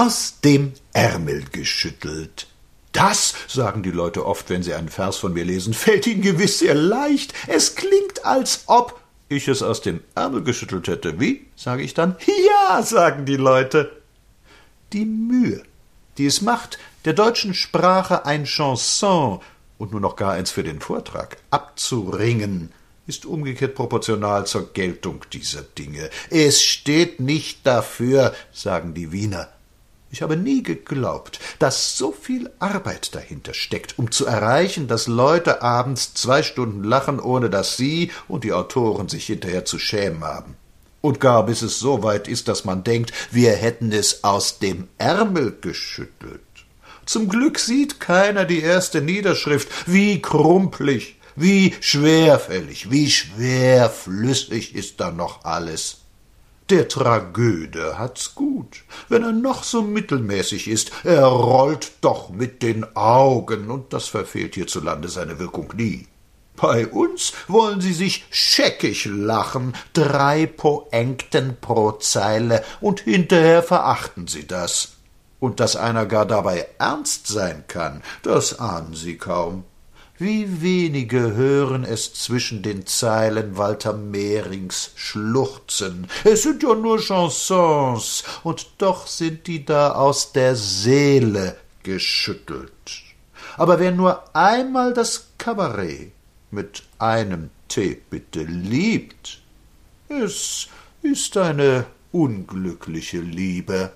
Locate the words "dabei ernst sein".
76.24-77.64